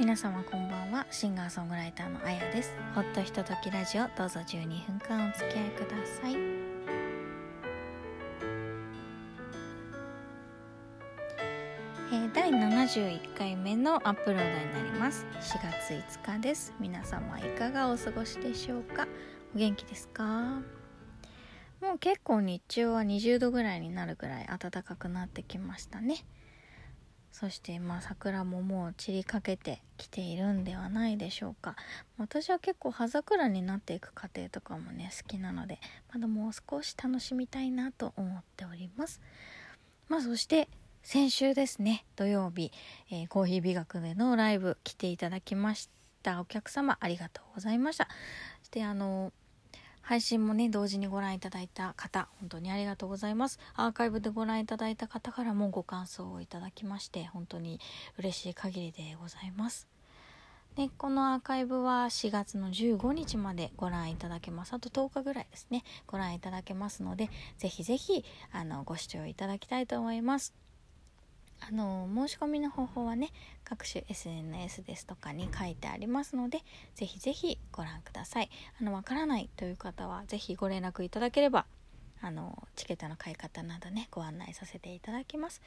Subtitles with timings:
[0.00, 1.06] 皆様こんばんは。
[1.10, 2.72] シンガーソングライターのあやです。
[2.94, 6.32] ほっとひとときラジオどうぞ12分間お付き合いください。
[12.12, 15.26] えー第71回目のアップロードになります。
[15.34, 16.72] 4月5日です。
[16.80, 19.06] 皆様いかがお過ごしでしょうか？
[19.54, 20.62] お元気ですか？
[21.82, 26.24] もう結構日中は20度ぐらいになるぐらい暖かくなってきましたね。
[27.32, 31.76] そしてまあ桜ももう散りかけてきているんではないでしょうか。
[32.18, 35.78] 私は結構葉桜になっていく過程とかもね好きなので
[36.12, 39.20] まだもう少し楽しみたいなと思っております。
[40.08, 40.68] まあそして
[41.02, 42.72] 先週ですね土曜日、
[43.10, 45.88] えーコーヒー美学でのライブ来ていただきまし
[46.22, 48.08] たお客様ありがとうございました。
[48.60, 49.32] そしてあの
[50.10, 53.60] 配信もね同時にご覧いただいた方本当にありがとうございます。
[53.76, 57.78] アーカイブでご覧いただいた方からもご感想をいただきまして本当に
[58.18, 59.86] 嬉しい限りでございます。
[60.74, 64.72] でこのアーカイブは4月の15日までご覧いただけます。
[64.72, 70.69] あと10日ぐらいですねご覧いただけますのでぜひぜひあのご視聴いただきたいと思います。
[71.60, 73.30] あの申し込みの方法はね
[73.64, 76.58] 各種 SNS ですとかに書いてありますので
[76.94, 78.50] ぜひぜひご覧ください。
[78.80, 81.66] あのわからないという方はぜひご連絡いただければ
[82.22, 85.62] あのチケットの買い方などねご案内させていただきます。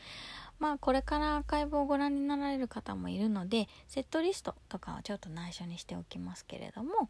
[0.59, 7.09] まあこれからアーカイブをご覧になられる方もいるのでセットリストとかはちょっと内緒にしておきますけれども、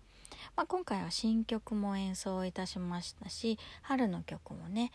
[0.55, 4.91] まあ、今回は新曲も演奏いたしましたし春の曲もね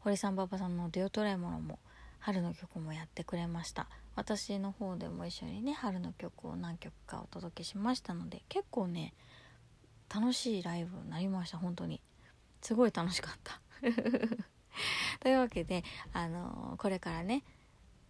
[0.00, 1.78] 堀さん馬場さんの「デュオトレモロ」も
[2.22, 3.88] 春の曲もやってくれました。
[4.14, 9.12] 私の方でも一緒にね春の曲を何曲かお届けしましたので結構ね
[10.14, 12.00] 楽しいライブになりました本当に。
[12.60, 13.60] すごい楽しかった。
[15.20, 17.42] というわけであのこれからね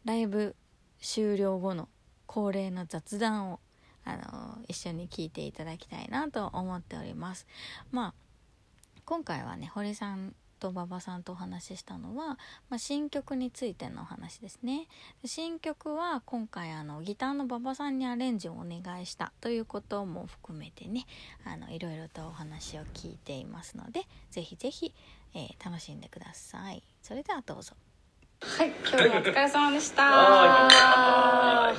[0.05, 0.55] ライブ
[1.01, 1.89] 終了後の
[2.27, 3.61] 恒例の雑談を
[4.05, 7.47] あの一緒に聞いていただきたいなと思っております。
[7.91, 8.15] まあ
[9.07, 12.39] 今回はね堀さんと馬場さんとお話ししたのは、
[12.71, 14.87] まあ、新曲についてのお話ですね
[15.21, 21.05] で新曲は今回あのギターの馬場さんにアレンジをお願いしたということも含めてね
[21.45, 24.95] あのいろいろとお話を聞いていますのでぜひぜひ、
[25.35, 27.75] えー楽しんでくださいそれではどうぞ
[28.41, 30.03] はい、今日もお疲れ様でした。
[30.03, 31.75] は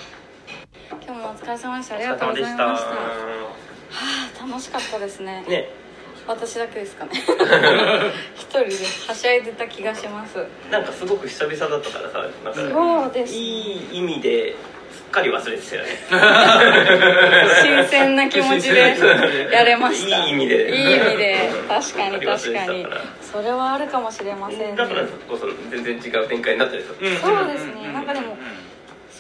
[0.90, 1.96] 今日もお疲れ様でした。
[1.96, 2.64] ありがとうございました。
[2.64, 3.64] は。
[4.42, 5.44] あ、楽しかったですね。
[5.48, 5.70] ね、
[6.28, 7.12] 私だけですかね。
[8.36, 8.76] 一人で
[9.08, 10.38] はしゃいでた気がします。
[10.72, 13.34] なんかすごく久々だったからさ、なんかそうです。
[13.34, 14.56] いい意味で
[14.94, 15.90] すっかり忘れてたよね。
[17.62, 18.96] 新鮮な気持ちで
[19.52, 20.26] やれました。
[20.26, 22.88] いい意味でいい意味で、確かに確かに。
[23.22, 24.76] それはあるかもしれませんね。
[24.76, 26.90] だからこそ全然違う展開になったりさ。
[26.90, 27.92] そうですね。
[27.94, 28.33] なんかでも。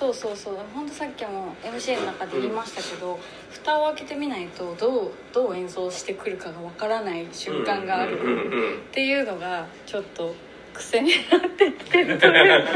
[0.04, 0.56] そうそうそう。
[0.76, 3.18] 本当さっきも MC の中で言いましたけど、
[3.50, 8.20] 蓋を開けてみないとどうどう演奏してくるかがわからない瞬間がある。
[8.20, 10.36] うんうんうんっていうのがちょっと
[10.74, 12.70] 癖になってきてるというか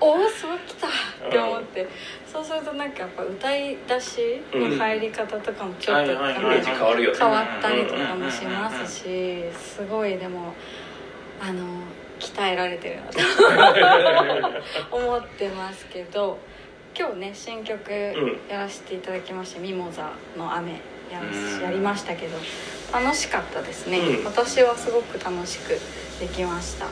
[0.00, 0.86] おおそうきた。
[0.86, 1.88] って思って。
[2.30, 6.12] そうするとなんかやっぱ歌い出しの入り方とかもちょっと。
[6.12, 10.52] 変わったりとかもしますしすごいでも
[11.40, 11.64] あの
[12.38, 13.18] 鍛えられてるなと
[14.96, 16.38] 思ってますけど
[16.96, 17.90] 今日ね新曲
[18.48, 20.72] やらせていただきまして「ミモザの雨
[21.10, 22.36] やらし」うんやりましたけど
[22.92, 24.24] 楽しかったですね、うん。
[24.24, 25.78] 私はすごく楽しく
[26.20, 26.86] できました。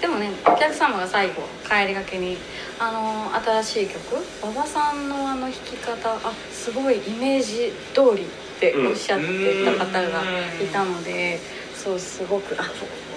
[0.00, 2.38] でもねお客様が最後帰りがけに
[2.78, 3.30] あの
[3.62, 8.26] 新しい曲馬場さんのあの弾き方あすごいイメージ通りっ
[8.60, 10.22] ておっしゃってた方が
[10.62, 11.38] いたので、
[11.82, 12.64] そうすごくあ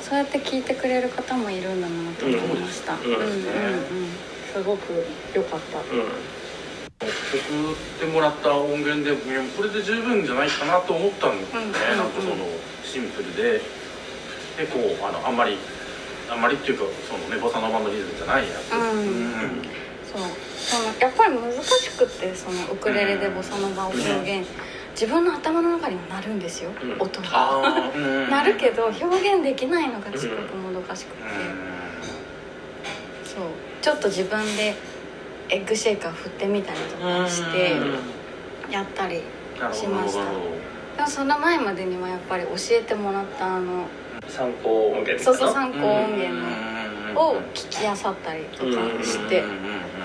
[0.01, 2.99] そうやって聞いてくれる方もいるんだなと思いました、うん。
[3.01, 3.19] うん、うん。
[3.19, 3.33] うん
[4.53, 5.03] すごく
[5.33, 5.83] 良かった、うん。
[5.83, 11.97] 送ってもらった音源でいやこれで十分じゃないかなと思ったんですよね、うん。
[11.97, 12.35] なんかその
[12.85, 13.61] シンプルで。
[14.53, 15.57] でこうあのあんまり
[16.29, 19.65] あんまりっていうかそのねボサノバのリズムじゃないやつ、うん。
[20.05, 20.21] そう。
[20.61, 24.47] そのやっぱり難しくってそのウクレレでボサノバを表現
[24.93, 27.01] 自分の頭の中にもなるんですよ、うん。
[27.01, 27.91] 音が。
[27.95, 28.29] うん。
[28.29, 31.27] なるけど表現できないのがすごくもどかしくて、う
[33.25, 33.43] そう。
[33.81, 34.75] ちょっと自分で
[35.49, 37.73] エッグシェイカー振ってみたりとかして
[38.71, 39.21] やったり
[39.71, 40.23] しました。
[40.95, 43.87] でもその前までにはやっぱり教えてもらったあの
[44.27, 46.35] 参考音源そうそう参考音源
[47.13, 49.43] のを聞きあさったりとかして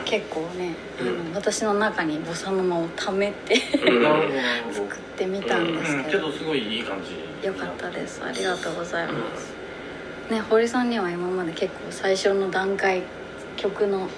[0.09, 1.09] 結構ね、うん。
[1.09, 3.57] あの私の中にボサノマを貯めて
[4.73, 6.05] 作ってみたんですうん。
[6.05, 7.47] けど、けどすごいいい感じ。
[7.47, 8.23] よかったです。
[8.25, 13.03] ありがとうございます、ね堀さんには今まで結構最初の段階
[13.57, 14.09] 曲の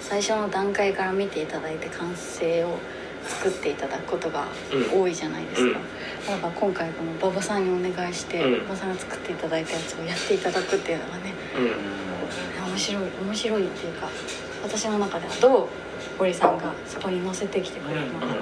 [0.00, 2.78] 最初の段階から見ていただいて完成を
[3.28, 5.02] 作っていただくことがうん。
[5.02, 5.78] 多いじゃないですか、
[6.28, 8.54] だから今回この馬場さんにお願いして、うん。
[8.62, 12.70] 馬場さんが作っていただいたやつをやっていただくっていうのがねうん。
[12.70, 14.08] 面白い面白いっていうか
[14.62, 15.68] 私の中ではどう
[16.18, 18.36] 堀さんがそこに乗せてきてくれるのかなっ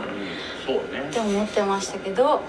[1.11, 2.41] て思ってましたけどやっ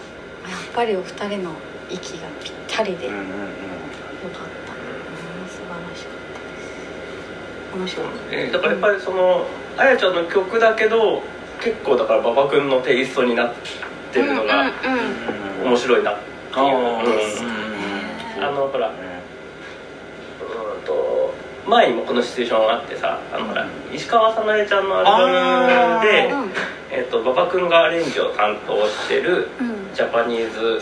[0.74, 1.52] ぱりお二人の
[1.90, 3.28] 息がぴったりでよかった、うん、
[5.48, 7.76] 素晴らしかったです。
[7.76, 8.08] 面白い。
[8.32, 9.46] えーだからやっぱりその
[9.78, 11.24] あやちゃんの曲だけど
[11.62, 13.54] 結構だから馬場君のテイストになっ
[14.12, 14.72] てるのが
[15.64, 16.66] 面白いなっていう、
[18.42, 21.34] あのほらうーんと
[21.70, 26.52] 前にもこのシチュエーションあってさあのほら石川さなえちゃんのアルバムでうん。
[26.92, 29.94] えっと馬場君がアレンジを担当してるうん。
[29.94, 30.80] ジャパニーズ、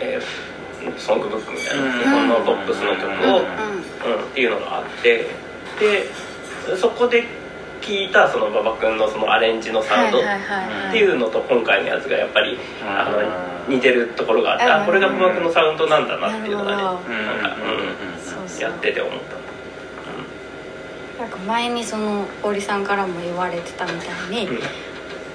[0.00, 0.52] えー
[0.98, 1.92] ソングブックみたいな、うん。
[1.92, 3.46] 日本のポップスの曲を、うん。
[3.46, 3.82] うん
[4.32, 5.26] っていうのがあって
[5.78, 7.24] でそこで
[7.80, 10.22] 聞いたその馬場君のそのアレンジのサウンドっ
[10.90, 13.08] ていうのと今回のやつがやっぱりあ
[13.68, 14.72] の似てるところがあってうん。
[14.72, 19.41] あこれが馬場君のサウンドなんだなっていうのがねなんか、うん、やってて思った。
[21.22, 24.58] なんか前にその堀さんからも言われてたみたいに、うん。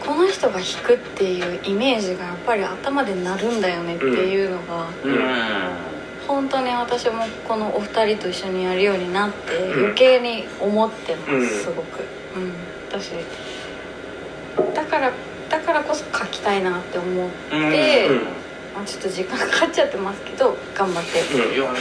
[0.06, 5.18] この人が弾くっていうイメージがやっぱり頭で鳴るんだよねっていうのが、うん。
[6.28, 9.80] 本当に私もこのお二人と一緒にやるようになってうん。
[9.80, 12.04] 余計に思ってます、うんすごく、
[12.36, 12.51] うん、
[12.89, 13.12] 私
[14.75, 15.13] だから
[15.50, 18.37] だからこそ書きたいなって思って、うん
[18.77, 21.74] まあ、ちょっと時間かかっちゃってますけど頑張って、うんいやいやいや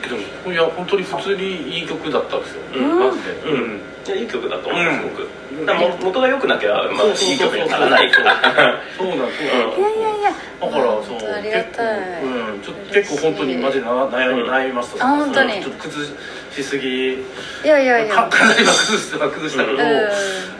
[0.00, 0.08] け
[0.46, 2.98] どいや本当に普通にいい曲だったんですよ、うん。
[3.00, 4.94] マジで、うんいやいい曲だと思ううん。
[4.94, 8.22] すごく、だも元が良くなきゃ、まあ、いい曲にはならないか。
[8.22, 9.76] らそうなんそうなんう。
[9.76, 10.30] んいやいやいや。
[10.60, 12.20] だからそうありがたい。
[12.20, 15.04] 結構,、うん、ちょっと結構本当にマジで悩悩みました。
[15.04, 15.52] あ本当に。
[15.62, 16.06] ちょっと崩
[16.52, 17.14] しすぎ。
[17.14, 17.18] い
[17.64, 18.14] やいやいや。
[18.14, 19.78] かかなりは崩したは崩したけど、うん。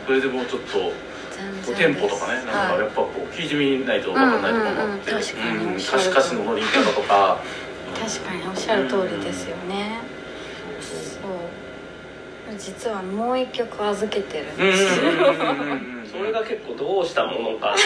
[0.06, 0.92] それでもうちょっと
[1.64, 5.34] こうテンポとかねなんかやっぱこう聞いてみないと分かんないところもあって、歌詞
[6.08, 7.40] 歌詞の乗り方とか。
[7.94, 10.00] 確かにおっしゃる通りですよね、
[10.80, 12.58] そう。
[12.58, 15.00] 実はもう一曲預けてるんです
[16.10, 17.74] それが結構どうしたものか。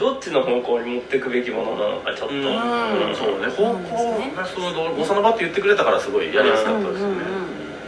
[0.00, 2.42] どっちの方向に持っていくべきものなのかちょっと、うん。
[2.42, 3.46] うんそうね。
[3.48, 7.14] 方向ねそのボサノバって言ってくれたからすごいやりやすかったですよね、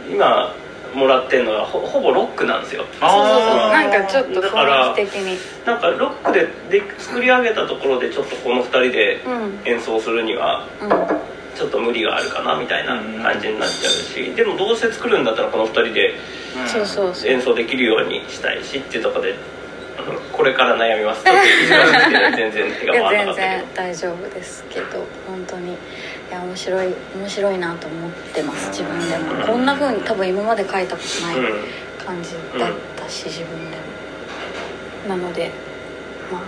[0.09, 0.53] 今
[0.97, 2.83] もらってるのはほほぼロックなんですよ。
[2.99, 3.71] そうそうそう。
[3.71, 5.37] なんかちょっとだから雰囲気的に。
[5.65, 9.59] なんかロックでで作り上げたところでちょっとこの2人でうん。
[9.65, 10.89] 演奏するにはうん。
[11.57, 16.13] ちょっと無理があるかなみたいな感じになっちゃうしでもどうせ作るんだったらこの2人で
[17.25, 19.37] 演奏できるようにしたいしっていうところでうん
[20.31, 21.23] これから悩みます。
[22.35, 24.65] 全然手が回らなかったけ全然大丈夫です。
[24.69, 24.85] けど
[25.27, 25.73] 本当に。
[25.73, 25.77] い
[26.31, 29.45] や面白い面白いなと思ってます自分でも。
[29.45, 31.47] こんな風に多分今まで書いたことないど、うん。
[32.05, 33.77] 感じだったし、自分で
[35.07, 35.15] も。
[35.15, 35.51] なので
[36.31, 36.39] ま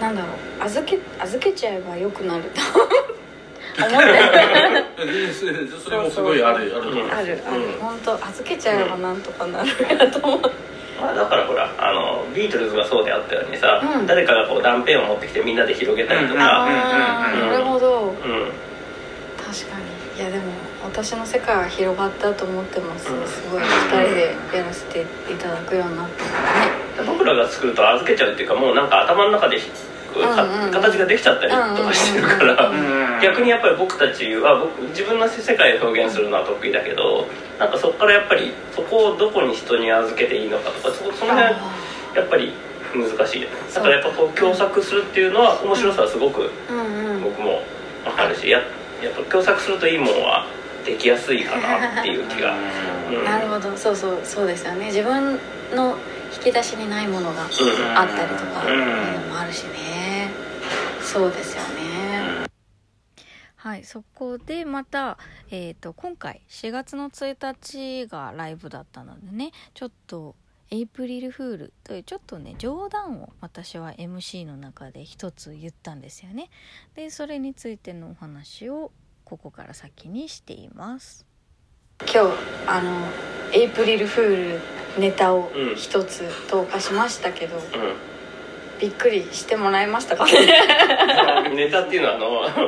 [0.00, 0.64] あなんだろう。
[0.64, 3.18] 預け預けちゃえばよくなると思って。
[3.78, 7.72] でそれもすごいあるあるあるある、うん。
[7.80, 10.50] 本当預けちゃえばなんとかなるやと思って
[11.00, 14.06] まあ、だからほらあのビートルズがそうであったようにさ、うん。
[14.06, 18.10] 誰かがこう断片を持ってきてみんなで広げたりとか、うんなるほど。
[18.10, 18.14] うん。
[18.14, 19.98] 確かに。
[20.18, 20.44] いやでも
[20.82, 23.26] 私の世界は広がったと思ってます、うん。
[23.26, 23.62] すごい。
[23.62, 26.08] 2人でやらせていただくようになっ
[26.96, 27.12] たのね。
[27.18, 29.58] 僕らが作ると預けちゃうっていうかもうなんか頭の中で
[30.14, 32.72] 形ができちゃったりとかしてるから、
[33.22, 37.26] 逆にやっぱり僕たちは僕自分の世界を表現するのは得意だけど
[37.58, 42.52] なんかそこからやっぱりそこをどこに人に預けていいのかとかそその辺やっぱり
[42.94, 46.50] 難しいだからやっぱこう共作するっていうのは面白さはすごく
[47.22, 47.62] 僕も
[48.04, 48.58] 分かるしや
[49.02, 50.46] やっぱ共作するといいものは
[50.84, 52.56] できやすいかなっていう気が、
[53.10, 53.24] うん。
[53.24, 53.76] なるほど。
[53.76, 54.86] そうそうそうですよね。
[54.86, 55.38] 自分
[55.74, 55.96] の
[56.34, 58.72] 引き出しにないものがあったりとかうん。
[58.72, 60.30] いうのもあるしね。
[61.02, 62.46] そうですよね。
[63.56, 65.18] はいそこでまた、
[65.50, 70.36] えー、と今回4月の1日がライブだったのでねちょっと
[70.70, 76.50] エイプリルフールというちょっとね冗談を私は MC の中で一つ言ったんですよね。
[76.94, 78.92] でそれについてのお話を
[79.24, 81.26] ここから先にしています
[82.06, 82.32] 今日
[82.66, 83.06] あの
[83.52, 84.60] エイプリルフール
[85.00, 85.76] ネタをうん。
[85.76, 87.60] 一つ投下しましたけど、う
[88.80, 90.24] びっくりしてもらえましたか？
[90.24, 92.58] ネタっていうのはあ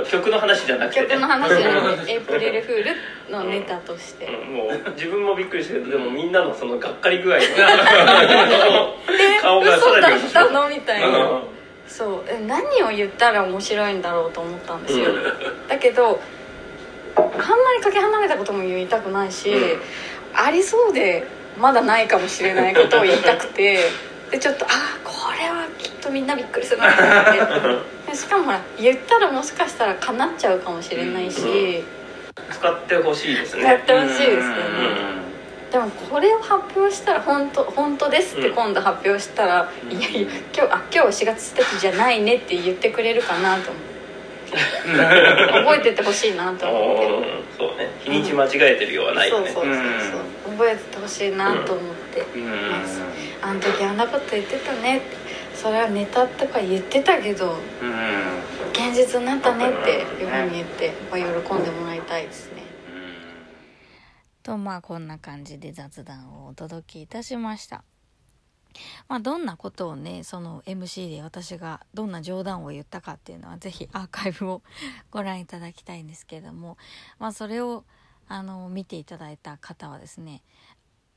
[0.00, 2.84] の曲の話じゃなくて、ね、曲の話じゃなくてエイプリルフー
[3.28, 4.54] ルのネタとして、うん。
[4.54, 7.44] もう自分もびっくりしたけどでもみんなのそのがっかり具合が。
[9.42, 10.68] 顔がさ嘘だらにったの？
[10.68, 11.42] みたいな、うん。
[11.86, 12.24] そう。
[12.28, 15.68] え何を言ったら面白いんだろうと思ったんですよ、うん。
[15.68, 16.20] だけど
[17.16, 17.32] あんま
[17.76, 19.80] りかけ離れたことも言いたくないし、うん
[20.32, 21.26] ありそうで
[21.58, 23.80] まだないかもしれないことを言いたくて
[24.30, 28.10] でちょっとああこれはきっとみんなびっくりするなと思って。
[28.12, 31.82] でしかもほら言ったらもしかしたら叶っちゃうかもしれないし、
[32.50, 34.52] 使ってほしいですやっねてほしいですよね、
[35.14, 35.20] うん
[35.70, 38.54] でもこれを発表したら本当本当ですってうん。
[38.56, 39.92] 今度発表したら、うん。
[39.92, 43.89] いやいや今日あ今日は4月1日じゃないねって言ってくれるかなと思って
[44.56, 47.06] 覚えててほしいなと思って。
[47.06, 47.90] うんそうね。
[48.00, 49.50] 日にち間違えてるようはないよね。
[49.50, 49.84] そうそうそう
[50.46, 50.52] そう。
[50.52, 52.50] 覚えててほしいなと思って、うん。
[53.42, 55.16] あの時あんなこと言ってたねって。
[55.54, 58.40] それはネタとか言ってたけどうん。
[58.72, 59.90] 現実になったねって
[60.22, 62.62] いうふうに言ってやっぱ喜んでもらいたいですね。
[64.42, 67.84] とまあこんな感じで雑談をお届けいたしました。
[69.08, 74.62] まあどんなことをねその MC で私がどんな冗談を言ったかっていうのはぜひアーカイブを
[75.10, 76.76] ご覧いただきたいんですけれども
[77.18, 77.84] まあそれを
[78.28, 80.42] あの見ていただいた方はですね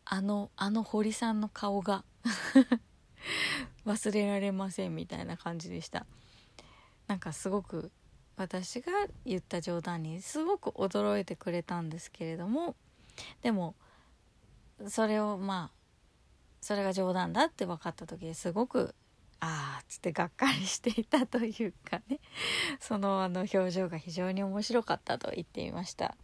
[0.06, 2.04] あのあの堀さんの顔が
[3.86, 6.06] 忘れられませんみたいな感じでした。
[7.08, 7.92] なんかすごく
[8.36, 8.92] 私が
[9.26, 12.76] 言った冗談にすごく驚いてくれたんですけれども
[13.42, 13.76] でも
[14.88, 15.83] それをまあ
[16.64, 18.96] それが冗談だって分かった時ですごく
[19.42, 22.22] ああっつってがっかりしていたというかね。
[22.80, 26.16] そのあの表情が非常に面白かったと言っていました。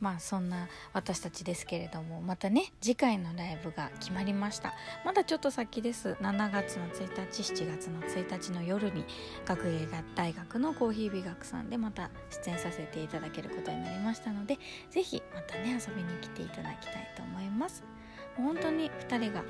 [0.00, 4.74] まあそんな私たちですけれどもまたね次回のライブが決まりました。
[5.04, 6.16] まだちょっと先です。
[6.20, 9.04] 7月の1日7月の1日の夜に
[9.44, 12.10] 学芸大学のコーヒー美学さんでまた
[12.44, 14.58] 出演させていただけることになりましたので
[14.90, 17.95] ぜひまたね遊びに来ていただきたいと思います。
[18.36, 19.42] 本当に2人が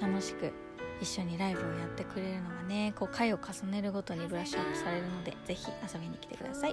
[0.00, 0.52] 楽しく
[1.00, 6.72] 一緒にライブをやってくれるのがねこう回を重ねるごとにブラッシュアップされるのでぜひ遊びに来てください。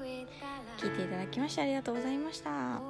[0.78, 2.82] 聞いていただきましてありがとうございました。